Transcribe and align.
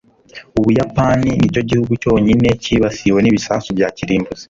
ubuyapani 0.59 1.29
nicyo 1.39 1.61
gihugu 1.69 1.91
cyonyine 2.03 2.47
cyibasiwe 2.63 3.19
n'ibisasu 3.21 3.69
bya 3.77 3.89
kirimbuzi 3.97 4.39